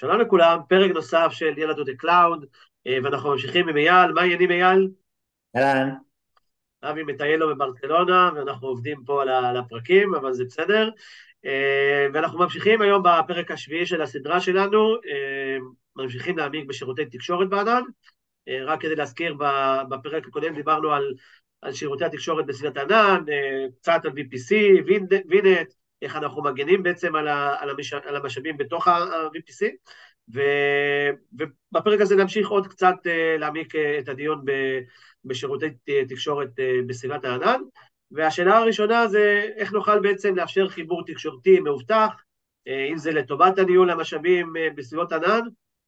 [0.00, 2.46] שלום לכולם, פרק נוסף של יאללה the cloud,
[2.86, 4.88] ואנחנו ממשיכים עם אייל, מה העניינים אייל?
[5.56, 5.94] אהלן.
[6.82, 10.90] אבי מטייל לו בברצלונה, ואנחנו עובדים פה על הפרקים, אבל זה בסדר.
[11.44, 15.56] אה, ואנחנו ממשיכים היום בפרק השביעי של הסדרה שלנו, אה,
[15.96, 17.82] ממשיכים להעמיק בשירותי תקשורת בענן.
[18.48, 19.34] אה, רק כדי להזכיר,
[19.88, 21.14] בפרק הקודם דיברנו על,
[21.62, 23.24] על שירותי התקשורת בסביבת ענן,
[23.80, 24.54] קצת על VPC,
[25.28, 25.72] וינט,
[26.02, 29.66] איך אנחנו מגנים בעצם על, ה, על, המש, על המשאבים בתוך ה-VPC,
[30.28, 32.94] ובפרק הזה נמשיך עוד קצת
[33.38, 34.44] להעמיק את הדיון
[35.24, 35.66] בשירותי
[36.08, 36.48] תקשורת
[36.86, 37.60] בסביבת הענן.
[38.10, 42.22] והשאלה הראשונה זה איך נוכל בעצם לאפשר חיבור תקשורתי מאובטח,
[42.68, 45.40] אה, אם זה לטובת הניהול המשאבים אה, בסביבות ענן,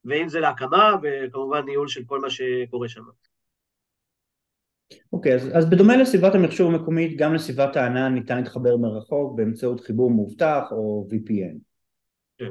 [0.05, 3.03] ואם זה להקמה, וכמובן ניהול של כל מה שקורה שם.
[5.13, 9.81] אוקיי, okay, אז, אז בדומה לסביבת המחשוב המקומית, גם לסביבת הענן ניתן להתחבר מרחוק באמצעות
[9.81, 11.57] חיבור מאובטח או VPN.
[12.39, 12.51] כן,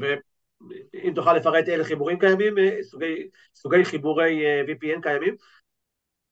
[0.00, 5.36] ואם תוכל לפרט אילו חיבורים קיימים, אה, סוגי, סוגי חיבורי VPN קיימים?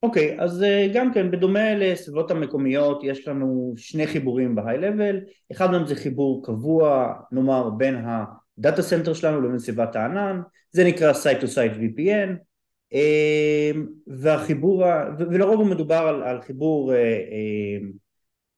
[0.03, 5.17] אוקיי, okay, אז uh, גם כן, בדומה לסביבות המקומיות, יש לנו שני חיבורים ב-high-level,
[5.53, 10.85] אחד מהם זה חיבור קבוע, נאמר, בין ה data center שלנו לבין סביבת הענן, זה
[10.85, 12.50] נקרא Site-to-Site VPN,
[14.07, 14.85] והחיבור,
[15.19, 17.97] ולרוב הוא מדובר על, על חיבור uh, uh,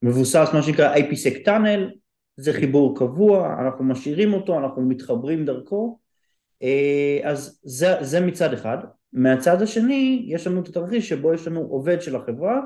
[0.03, 1.95] מבוסס, מה שנקרא IPsec Tunnel,
[2.37, 5.99] זה חיבור קבוע, אנחנו משאירים אותו, אנחנו מתחברים דרכו,
[6.63, 6.67] uh,
[7.23, 8.79] אז זה, זה מצד אחד.
[9.13, 12.61] מהצד השני יש לנו את התרחיש שבו יש לנו עובד של החברה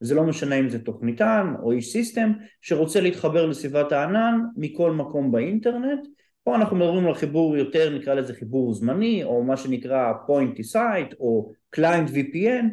[0.00, 5.32] זה לא משנה אם זה תוכניתן או איש סיסטם שרוצה להתחבר לסביבת הענן מכל מקום
[5.32, 6.00] באינטרנט
[6.50, 10.74] פה אנחנו מדברים על חיבור יותר נקרא לזה חיבור זמני או מה שנקרא point to
[10.74, 12.64] site או client VPN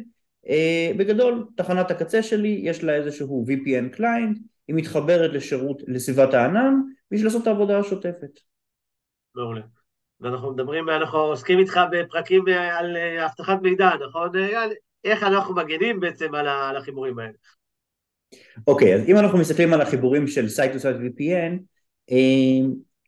[0.48, 6.74] אה, בגדול תחנת הקצה שלי יש לה איזשהו VPN client היא מתחברת לשירות לסביבת הענן
[7.10, 8.40] בשביל לעשות את העבודה השוטפת.
[9.34, 9.60] מעולה.
[10.20, 14.28] ואנחנו מדברים, אנחנו עוסקים איתך בפרקים אה, על אה, אבטחת מידע, נכון?
[15.04, 17.32] איך אנחנו מגנים בעצם על החיבורים האלה.
[18.66, 21.58] אוקיי, okay, אז אם אנחנו מסתכלים על החיבורים של Site to Site VPN,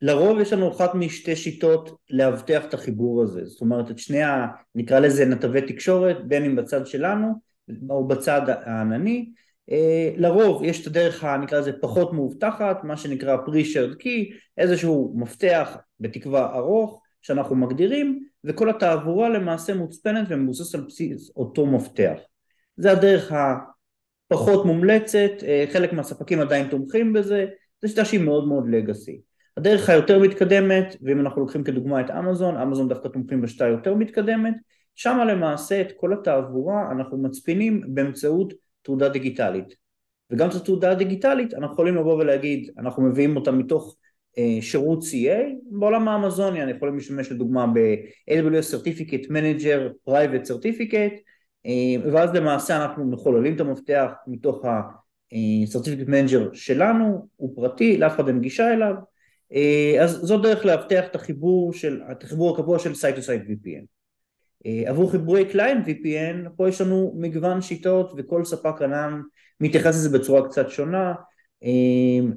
[0.02, 4.46] לרוב יש לנו אחת משתי שיטות לאבטח את החיבור הזה, זאת אומרת את שני ה...
[4.74, 7.32] נקרא לזה נתבי תקשורת, בין אם בצד שלנו
[7.90, 9.30] או בצד הענני,
[10.16, 16.56] לרוב יש את הדרך הנקרא לזה פחות מאובטחת, מה שנקרא pre-shared key, איזשהו מפתח בתקווה
[16.56, 22.18] ארוך שאנחנו מגדירים וכל התעבורה למעשה מוצפנת ומבוססת על בסיס אותו מפתח.
[22.76, 27.46] זה הדרך הפחות מומלצת, אה, חלק מהספקים עדיין תומכים בזה,
[27.82, 29.20] זו שיטה שהיא מאוד מאוד לגאסי.
[29.56, 34.54] הדרך היותר מתקדמת, ואם אנחנו לוקחים כדוגמה את אמזון, אמזון דווקא תומכים בשיטה יותר מתקדמת,
[34.94, 38.52] שם למעשה את כל התעבורה אנחנו מצפינים באמצעות
[38.82, 39.74] תעודה דיגיטלית.
[40.30, 43.96] וגם את התעודה הדיגיטלית אנחנו יכולים לבוא ולהגיד, אנחנו מביאים אותה מתוך
[44.38, 51.16] אה, שירות CA, בעולם האמזוני אני יכול להשתמש לדוגמה ב-AWS Certificate Manager Private Certificate
[51.66, 58.28] אה, ואז למעשה אנחנו מחוללים את המפתח מתוך ה-Certificate Manager שלנו, הוא פרטי, לאף אחד
[58.28, 58.94] אין גישה אליו
[60.00, 63.84] אז זו דרך לאבטח את החיבור, של, את החיבור הקבוע של Site to Site VPN
[64.86, 69.20] עבור חיבורי קליינט VPN, פה יש לנו מגוון שיטות וכל ספק ענן
[69.60, 71.14] מתייחס לזה בצורה קצת שונה.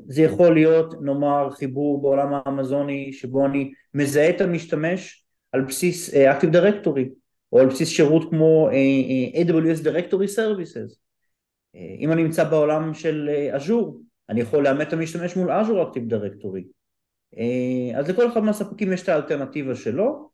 [0.08, 6.40] זה יכול להיות נאמר חיבור בעולם האמזוני שבו אני מזהה את המשתמש על בסיס אה,
[6.40, 7.10] Active Directory
[7.52, 10.96] או על בסיס שירות כמו אה, אה, AWS Directory Services.
[12.00, 16.64] אם אני נמצא בעולם של אג'ור אני יכול לאמת את המשתמש מול אג'ור Active Directory
[17.96, 20.30] אז לכל אחד מהספקים יש את האלטרנטיבה שלו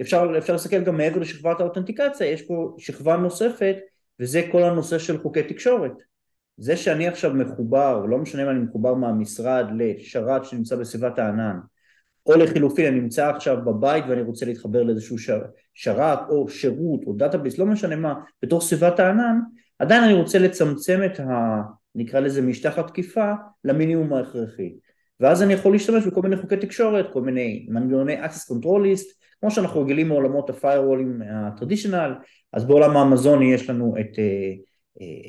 [0.00, 3.76] אפשר, אפשר להסתכל גם מעבר לשכבת האותנטיקציה יש פה שכבה נוספת
[4.20, 5.92] וזה כל הנושא של חוקי תקשורת
[6.56, 11.58] זה שאני עכשיו מחובר, לא משנה אם אני מחובר מהמשרד לשרת שנמצא בסביבת הענן,
[12.26, 15.16] או לחילופין אני נמצא עכשיו בבית ואני רוצה להתחבר לאיזשהו
[15.74, 19.38] שרת או שירות או database, לא משנה מה, בתוך סביבת הענן,
[19.78, 21.60] עדיין אני רוצה לצמצם את ה...
[21.94, 23.32] נקרא לזה משטח התקיפה
[23.64, 24.74] למינימום ההכרחי.
[25.22, 29.06] ואז אני יכול להשתמש בכל מיני חוקי תקשורת, כל מיני מנגנוני access control list,
[29.40, 32.14] כמו שאנחנו רגילים מעולמות ה-firewallים הטרדישיונל,
[32.52, 34.72] אז בעולם האמזוני יש לנו את uh,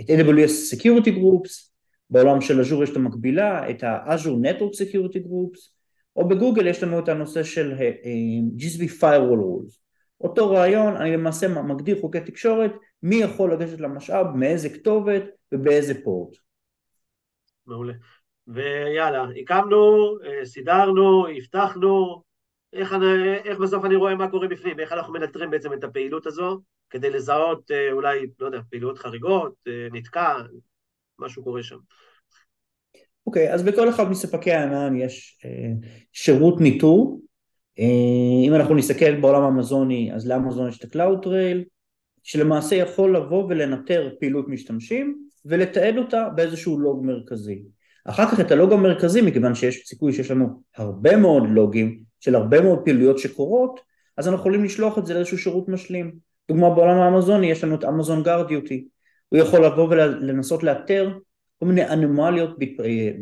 [0.01, 1.71] את AWS Security Groups,
[2.09, 5.59] בעולם של אג'ור יש את המקבילה, את ה-Azure Network Security Groups,
[6.15, 7.91] או בגוגל יש לנו את הנושא של אה, אה,
[8.57, 9.79] GSB Firewall Rules.
[10.21, 12.71] אותו רעיון, אני למעשה מגדיר חוקי תקשורת,
[13.03, 16.35] מי יכול לגשת למשאב, מאיזה כתובת ובאיזה פורט.
[17.67, 17.93] מעולה.
[18.47, 22.23] ויאללה, הקמנו, אה, סידרנו, הבטחנו,
[22.73, 22.95] איך,
[23.45, 27.09] איך בסוף אני רואה מה קורה בפנים, איך אנחנו מנטרים בעצם את הפעילות הזו, כדי
[27.09, 30.33] לזהות אה, אולי, לא יודע, פעילויות חריגות, אה, נתקע,
[31.19, 31.77] משהו קורה שם.
[33.27, 35.71] אוקיי, okay, אז בכל אחד מספקי הענן יש אה,
[36.13, 37.19] שירות ניטור,
[38.47, 41.63] אם אנחנו נסתכל בעולם האמזוני, אז לאמזון יש את ה-Cloud Trail,
[42.23, 47.63] שלמעשה יכול לבוא ולנטר פעילות משתמשים ולתעד אותה באיזשהו לוג מרכזי.
[48.05, 52.61] אחר כך את הלוג המרכזי, מכיוון שיש סיכוי שיש לנו הרבה מאוד לוגים של הרבה
[52.61, 53.79] מאוד פעילויות שקורות,
[54.17, 56.11] אז אנחנו יכולים לשלוח את זה לאיזשהו שירות משלים.
[56.49, 58.87] דוגמה בעולם האמזוני, יש לנו את אמזון גארד דיוטי.
[59.29, 61.17] הוא יכול לבוא ולנסות לאתר
[61.59, 62.57] כל מיני אנומליות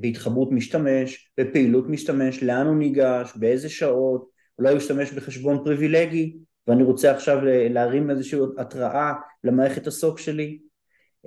[0.01, 4.29] בהתחברות משתמש, בפעילות משתמש, לאן הוא ניגש, באיזה שעות,
[4.59, 6.35] אולי הוא ישתמש בחשבון פריבילגי,
[6.67, 9.13] ואני רוצה עכשיו להרים איזושהי התראה
[9.43, 10.59] למערכת הסוק שלי.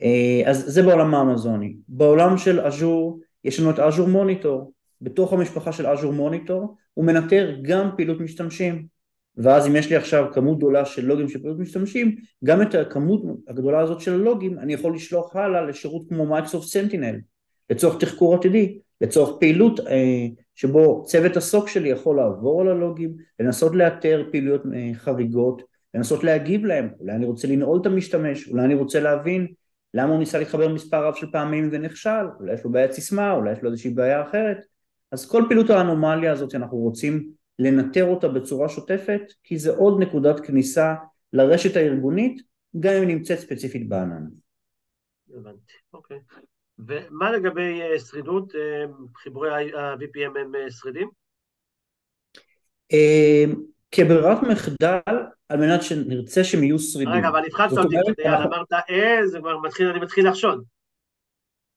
[0.03, 1.77] אה, אז זה בעולם האמזוני.
[1.89, 4.73] בעולם של אג'ור יש לנו את אג'ור מוניטור.
[5.01, 8.87] בתוך המשפחה של אג'ור מוניטור הוא מנטר גם פעילות משתמשים.
[9.37, 13.23] ואז אם יש לי עכשיו כמות גדולה של לוגים של פעילות משתמשים, גם את הכמות
[13.49, 17.17] הגדולה הזאת של הלוגים אני יכול לשלוח הלאה לשירות כמו מייקרוסופט סנטינל,
[17.71, 23.75] לצורך תחקור עתידי, לצורך פעילות אה, שבו צוות הסוק שלי יכול לעבור על הלוגים, לנסות
[23.75, 25.63] לאתר פעילויות אה, חריגות,
[25.95, 29.47] לנסות להגיב להם, אולי אני רוצה לנעול את המשתמש, אולי אני רוצה להבין
[29.95, 33.53] למה הוא ניסה להתחבר מספר רב של פעמים ונכשל, אולי יש לו בעיית סיסמה, אולי
[33.53, 34.59] יש לו איזושהי בעיה אחרת,
[35.13, 40.41] אז כל פעילות האנומליה הזאת שאנחנו רוצים לנטר אותה בצורה שוטפת, כי זה עוד נקודת
[40.41, 40.95] כניסה
[41.33, 42.43] לרשת הארגונית,
[42.81, 44.25] גם אם היא נמצאת ספציפית בענן.
[45.35, 46.19] הבנתי, אוקיי.
[46.79, 48.55] ומה לגבי אה, שרידות?
[48.55, 48.85] אה,
[49.17, 51.09] חיבורי ה-VPM הם אה, שרידים?
[53.91, 55.23] כברירת מחדל,
[55.55, 57.15] על מנת שנרצה שהם יהיו שרידים.
[57.15, 57.97] רגע, אבל התחלת אותי,
[58.27, 60.65] אמרת אה, זה כבר מתחיל, אני מתחיל לחשוד.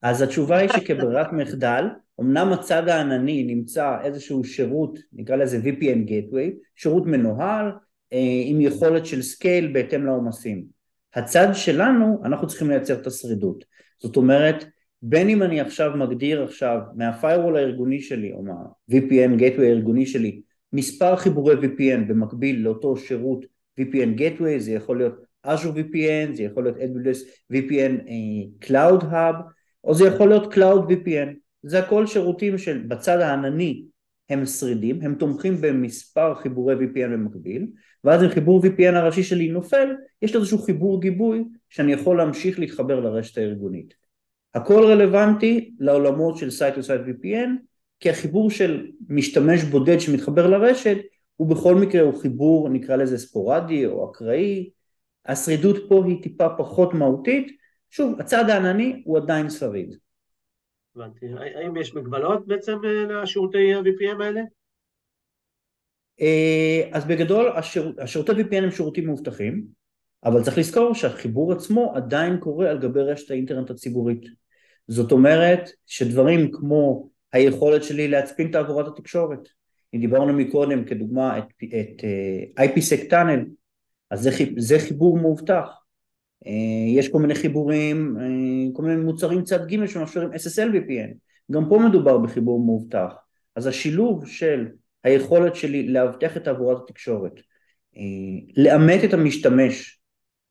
[0.02, 1.86] אז התשובה היא שכברירת מחדל,
[2.22, 7.72] אמנם הצד הענני נמצא איזשהו שירות, נקרא לזה VPN Gateway, שירות מנוהל
[8.46, 10.66] עם יכולת של scale בהתאם לעומסים.
[11.16, 13.66] הצד שלנו, אנחנו צריכים לייצר את השרידות.
[14.00, 14.66] זאת אומרת,
[15.02, 20.42] בין אם אני עכשיו מגדיר עכשיו מה-firewall הארגוני שלי או מה-VPN Gateway הארגוני שלי
[20.74, 25.14] מספר חיבורי VPN במקביל לאותו שירות VPN Gateway, זה יכול להיות
[25.48, 27.18] Azure VPN, זה יכול להיות AWS
[27.54, 29.36] VPN uh, Cloud Hub,
[29.84, 31.30] או זה יכול להיות Cloud VPN,
[31.64, 33.84] זה הכל שירותים שבצד הענני
[34.30, 37.68] הם שרידים, הם תומכים במספר חיבורי VPN במקביל,
[38.04, 39.90] ואז אם חיבור VPN הראשי שלי נופל,
[40.22, 43.94] יש איזשהו חיבור גיבוי שאני יכול להמשיך להתחבר לרשת הארגונית.
[44.54, 47.50] הכל רלוונטי לעולמות של Site to Site VPN
[48.00, 50.98] כי החיבור של משתמש בודד שמתחבר לרשת
[51.38, 54.70] הוא בכל מקרה הוא חיבור נקרא לזה ספורדי או אקראי,
[55.26, 57.58] השרידות פה היא טיפה פחות מהותית,
[57.90, 59.96] שוב הצד הענני הוא עדיין שריד.
[60.96, 61.26] הבנתי,
[61.56, 64.42] האם יש מגבלות בעצם אה, לשירותי ה-VPN האלה?
[66.22, 69.66] אה, אז בגדול השיר, השירותי VPN הם שירותים מאובטחים,
[70.26, 74.26] אבל צריך לזכור שהחיבור עצמו עדיין קורה על גבי רשת האינטרנט הציבורית.
[74.88, 79.40] זאת אומרת שדברים כמו היכולת שלי להצפין תעבורת התקשורת,
[79.94, 83.46] אם דיברנו מקודם כדוגמה את, את uh, IPSec tunnel,
[84.12, 85.70] אז זה, זה חיבור מאובטח.
[86.46, 86.50] Uh,
[86.96, 91.14] יש כל מיני חיבורים, uh, כל מיני מוצרים צד ג' שמאפשרים SSL VPN,
[91.52, 93.14] גם פה מדובר בחיבור מאובטח.
[93.56, 94.68] אז השילוב של
[95.04, 97.40] היכולת שלי לאבטח את תעבורת התקשורת,
[97.96, 98.00] uh,
[98.58, 99.98] לאמת את המשתמש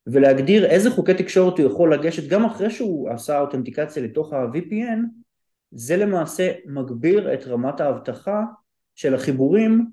[0.06, 4.98] ולהגדיר איזה חוקי תקשורת הוא יכול לגשת גם אחרי שהוא עשה אותנטיקציה לתוך ה-VPN,
[5.70, 8.42] זה למעשה מגביר את רמת האבטחה
[8.96, 9.86] של החיבורים,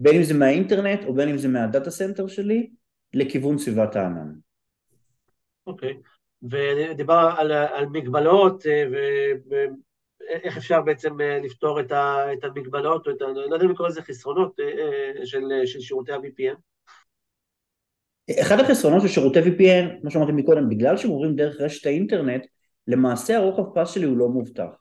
[0.00, 2.70] בין אם זה מהאינטרנט או בין אם זה מה-data center שלי,
[3.14, 4.32] לכיוון סביבת הענן.
[5.66, 6.10] אוקיי, okay.
[6.42, 8.84] ודיבר על, על מגבלות אה,
[9.50, 13.24] ואיך אפשר בעצם אה, לפתור את, ה, את המגבלות, או את ה...
[13.26, 16.56] לא יודע אם לקרוא לזה חסרונות אה, של, של שירותי ה-VPN.
[18.40, 22.46] אחד החסרונות של שירותי VPN, כמו שאמרתי מקודם, בגלל שהם עוברים דרך רשת האינטרנט,
[22.86, 24.80] למעשה הרוחב פס שלי הוא לא מובטח.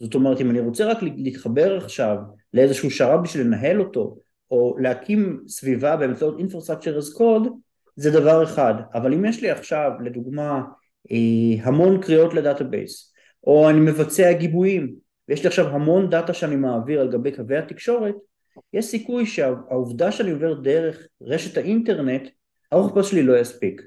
[0.00, 2.16] זאת אומרת, אם אני רוצה רק להתחבר עכשיו
[2.54, 4.16] לאיזשהו שרת בשביל לנהל אותו,
[4.50, 7.48] או להקים סביבה באמצעות Infrastructure as Code,
[7.96, 8.74] זה דבר אחד.
[8.94, 10.62] אבל אם יש לי עכשיו, לדוגמה,
[11.10, 13.12] אה, המון קריאות ל-database,
[13.46, 14.94] או אני מבצע גיבויים,
[15.28, 18.14] ויש לי עכשיו המון data שאני מעביר על גבי קווי התקשורת,
[18.72, 22.28] יש סיכוי שהעובדה שאני עובר דרך רשת האינטרנט
[22.72, 23.82] הרוחב שלי לא יספיק.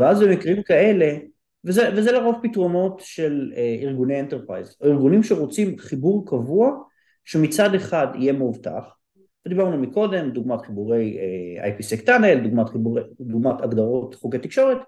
[0.00, 1.16] ואז במקרים כאלה,
[1.64, 6.70] וזה, וזה לרוב פתרונות של אה, ארגוני enterprise, או ארגונים שרוצים חיבור קבוע
[7.24, 8.96] שמצד אחד יהיה מאובטח,
[9.46, 14.78] ודיברנו מקודם, דוגמת חיבורי אה, IPSec tunnel, דוגמת, חיבורי, דוגמת הגדרות חוקי תקשורת,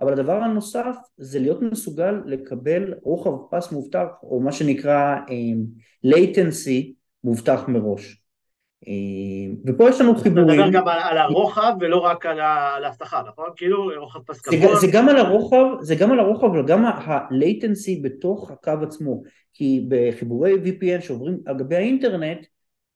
[0.00, 5.52] אבל הדבר הנוסף זה להיות מסוגל לקבל רוחב פס מובטח, או מה שנקרא אה,
[6.06, 6.92] latency
[7.24, 8.21] מובטח מראש.
[8.88, 10.60] אה, ופה יש לנו חיבורים.
[10.60, 12.40] אתה מדבר גם על הרוחב ולא רק על
[12.84, 13.48] האבטחה, נכון?
[13.56, 14.76] כאילו רוחב פס קבוע.
[14.76, 19.22] זה גם על הרוחב, זה גם על הרוחב, אבל גם ה-latency בתוך הקו עצמו.
[19.54, 22.46] כי בחיבורי VPN שעוברים על גבי האינטרנט,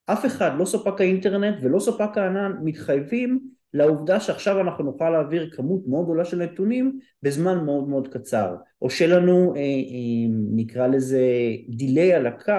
[0.06, 3.40] אף אחד, לא ספק האינטרנט ולא ספק הענן, מתחייבים
[3.74, 8.90] לעובדה שעכשיו אנחנו נוכל להעביר כמות מאוד גדולה של נתונים בזמן מאוד מאוד קצר, או
[8.90, 11.22] שלנו אה, אה, נקרא לזה
[11.68, 12.52] דיליי על הקו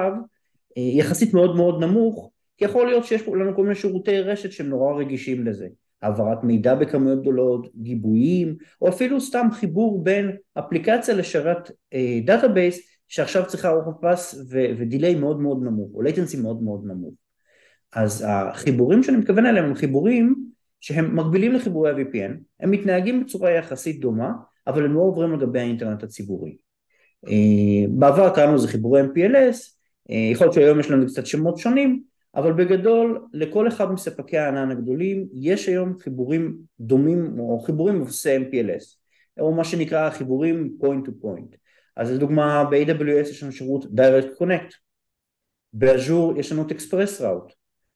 [0.77, 4.93] אה, יחסית מאוד מאוד נמוך, יכול להיות שיש לנו כל מיני שירותי רשת שהם נורא
[4.93, 5.67] רגישים לזה.
[6.01, 11.71] העברת מידע בכמויות גדולות, גיבויים, או אפילו סתם חיבור בין אפליקציה לשרת
[12.25, 17.13] database שעכשיו צריכה רוחב פס ו-delay מאוד מאוד נמוך, או latency מאוד מאוד נמוך.
[17.93, 20.35] אז החיבורים שאני מתכוון אליהם הם חיבורים
[20.79, 24.31] שהם מקבילים לחיבורי ה-VPN, הם מתנהגים בצורה יחסית דומה,
[24.67, 26.57] אבל הם לא עוברים לגבי האינטרנט הציבורי.
[27.27, 29.57] אה, בעבר קראנו לזה חיבורי MPLS,
[30.09, 32.03] אה, יכול להיות שהיום יש לנו קצת שמות שונים,
[32.38, 38.98] אבל בגדול לכל אחד מספקי הענן הגדולים יש היום חיבורים דומים או חיבורים מבוססי MPLS,
[39.39, 41.58] או מה שנקרא חיבורים point to point.
[41.96, 44.74] אז לדוגמה ב-AWS יש לנו שירות Direct Connect,
[45.74, 47.53] ב-Azure יש לנו את Express Route,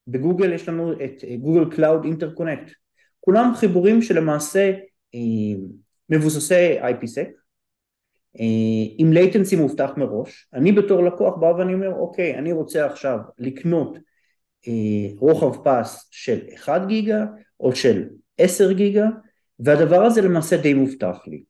[0.08, 2.72] ב-Google יש לנו את Google Cloud Interconnect
[3.20, 4.72] כולם חיבורים שלמעשה
[5.16, 5.20] אה,
[6.10, 7.30] מבוססי IPSec
[8.40, 10.48] אה, עם latency מובטח מראש.
[10.54, 14.02] אני בתור לקוח בא ואני אומר אוקיי אני רוצה עכשיו לקנות אה,
[15.18, 17.26] רוחב פס של 1 גיגה
[17.60, 18.04] או של
[18.38, 19.08] 10 גיגה
[19.60, 21.44] והדבר הזה למעשה די מובטח לי.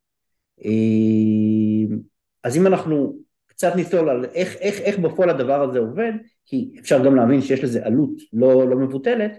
[2.44, 3.16] אז אם אנחנו
[3.48, 6.12] קצת נסתול על איך, איך, איך בפועל הדבר הזה עובד,
[6.46, 9.38] כי אפשר גם להבין שיש לזה עלות לא, לא מבוטלת,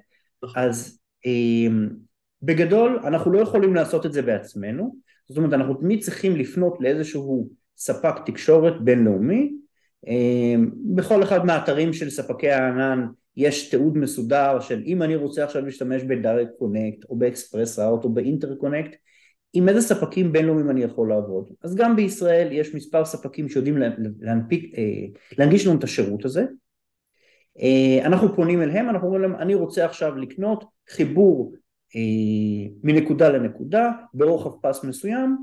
[0.56, 1.74] אז אה,
[2.42, 4.96] בגדול אנחנו לא יכולים לעשות את זה בעצמנו,
[5.28, 9.52] זאת אומרת אנחנו תמיד צריכים לפנות לאיזשהו ספק תקשורת בינלאומי,
[10.08, 10.54] אה,
[10.94, 16.02] בכל אחד מהאתרים של ספקי הענן יש תיעוד מסודר של אם אני רוצה עכשיו להשתמש
[16.02, 18.96] ב-Direct Connect או ב-Express Route או ב-Interconnect
[19.52, 21.48] עם איזה ספקים בינלאומיים אני יכול לעבוד.
[21.62, 23.78] אז גם בישראל יש מספר ספקים שיודעים
[24.20, 24.82] להנפיק, אה,
[25.38, 26.44] להנגיש לנו את השירות הזה.
[27.60, 31.54] אה, אנחנו פונים אליהם, אנחנו אומרים להם אני רוצה עכשיו לקנות חיבור
[31.96, 35.36] אה, מנקודה לנקודה ברוחב פס מסוים,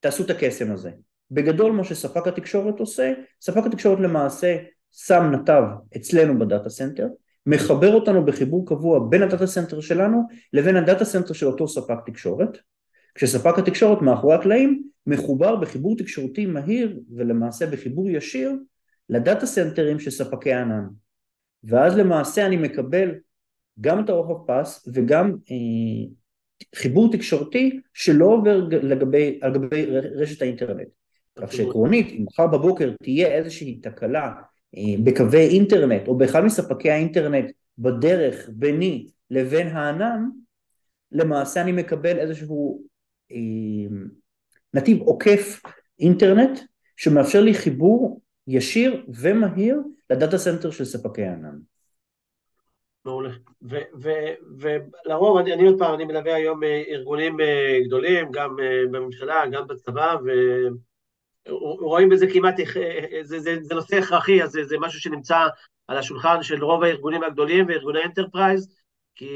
[0.00, 0.90] תעשו את הקסם הזה.
[1.30, 4.56] בגדול מה שספק התקשורת עושה, ספק התקשורת למעשה
[4.92, 5.62] שם נתב
[5.96, 7.08] אצלנו ב-data center,
[7.46, 12.58] מחבר אותנו בחיבור קבוע בין ה-data center שלנו לבין ה-data center של אותו ספק תקשורת,
[13.14, 18.52] כשספק התקשורת מאחורי הקלעים מחובר בחיבור תקשורתי מהיר ולמעשה בחיבור ישיר
[19.08, 20.84] ל-data centerים של ספקי הענן.
[21.64, 23.14] ואז למעשה אני מקבל
[23.80, 26.08] גם את הרוחב פס וגם אה,
[26.74, 30.88] חיבור תקשורתי שלא עובר לגבי, על גבי רשת האינטרנט.
[31.36, 34.32] כך שעקרונית, אם מחר בבוקר תהיה איזושהי תקלה
[35.04, 40.28] בקווי אינטרנט או באחד מספקי האינטרנט בדרך ביני לבין הענן,
[41.12, 42.82] למעשה אני מקבל איזשהו
[43.32, 43.96] אה,
[44.74, 45.62] נתיב עוקף
[46.00, 46.58] אינטרנט
[46.96, 51.58] שמאפשר לי חיבור ישיר ומהיר ל-data center של ספקי הענן.
[53.04, 53.30] מעולה.
[54.58, 57.36] ולרוב, אני, אני עוד פעם, אני מלווה היום אה, ארגונים
[57.86, 58.56] גדולים, גם
[58.90, 60.30] בממשלה, גם בצבא, ו...
[61.80, 62.54] רואים בזה כמעט,
[63.22, 65.46] זה, זה, זה נושא הכרחי, אז זה, זה משהו שנמצא
[65.88, 68.74] על השולחן של רוב הארגונים הגדולים וארגוני enterprise,
[69.14, 69.34] כי,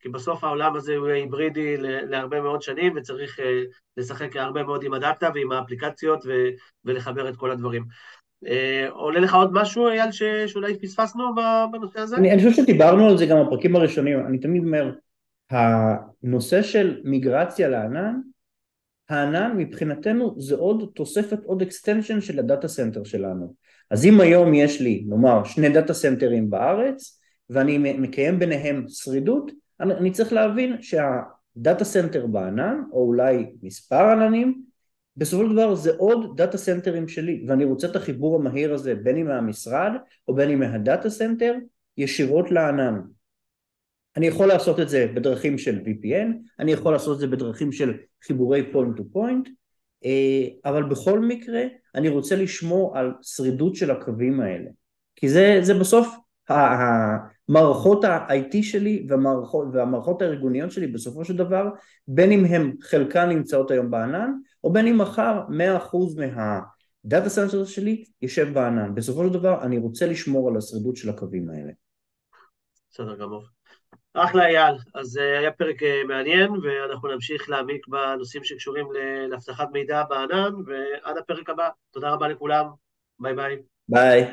[0.00, 3.62] כי בסוף העולם הזה הוא היברידי להרבה מאוד שנים, וצריך אה,
[3.96, 6.30] לשחק הרבה מאוד עם ה-data ועם האפליקציות ו,
[6.84, 7.84] ולחבר את כל הדברים.
[8.46, 11.24] אה, עולה לך עוד משהו, אייל, ש, שאולי פספסנו
[11.72, 12.16] בנושא הזה?
[12.16, 14.92] אני, אני חושב שדיברנו על זה גם בפרקים הראשונים, אני תמיד אומר,
[15.50, 18.20] הנושא של מיגרציה לענן,
[19.08, 23.54] הענן מבחינתנו זה עוד תוספת, עוד extension של ה-data center שלנו.
[23.90, 27.20] אז אם היום יש לי, נאמר, שני data centerים בארץ,
[27.50, 34.62] ואני מקיים ביניהם שרידות, אני, אני צריך להבין שה-data center בענן, או אולי מספר עננים,
[35.16, 39.16] בסופו של דבר זה עוד data centerים שלי, ואני רוצה את החיבור המהיר הזה בין
[39.16, 39.92] אם מהמשרד
[40.28, 41.54] או בין אם מה-data center
[41.96, 43.00] ישירות לענן.
[44.16, 47.94] אני יכול לעשות את זה בדרכים של VPN, אני יכול לעשות את זה בדרכים של
[48.24, 49.50] חיבורי to point,
[50.04, 51.62] אה, אבל בכל מקרה
[51.94, 54.70] אני רוצה לשמור על שרידות של הקווים האלה,
[55.16, 56.16] כי זה, זה בסוף
[56.48, 61.68] המערכות ה-IT שלי והמערכות, והמערכות הארגוניות שלי בסופו של דבר,
[62.08, 64.30] בין אם הם חלקן נמצאות היום בענן,
[64.64, 68.94] או בין אם מחר 100% מה data center שלי יושב בענן.
[68.94, 71.72] בסופו של דבר אני רוצה לשמור על השרידות של הקווים האלה.
[72.90, 73.55] בסדר גמור.
[74.24, 78.86] אחלה אייל, אז אה, היה פרק אה, מעניין, ואנחנו נמשיך להעמיק בנושאים שקשורים
[79.28, 81.68] לאבטחת מידע בענן, ועד הפרק הבא.
[81.90, 82.66] תודה רבה לכולם,
[83.18, 83.56] ביי ביי.
[83.88, 84.24] ביי.